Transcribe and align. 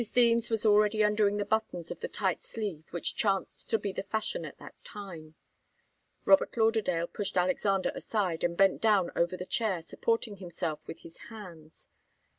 Deems 0.15 0.49
was 0.49 0.65
already 0.65 1.03
undoing 1.03 1.37
the 1.37 1.45
buttons 1.45 1.91
of 1.91 1.99
the 1.99 2.07
tight 2.07 2.41
sleeve 2.41 2.87
which 2.89 3.15
chanced 3.15 3.69
to 3.69 3.77
be 3.77 3.91
the 3.93 4.01
fashion 4.01 4.45
at 4.45 4.57
that 4.57 4.73
time. 4.83 5.35
Robert 6.25 6.57
Lauderdale 6.57 7.05
pushed 7.05 7.37
Alexander 7.37 7.91
aside, 7.93 8.43
and 8.43 8.57
bent 8.57 8.81
down 8.81 9.11
over 9.15 9.37
the 9.37 9.45
chair, 9.45 9.79
supporting 9.83 10.37
himself 10.37 10.79
with 10.87 11.01
his 11.01 11.17
hands. 11.29 11.87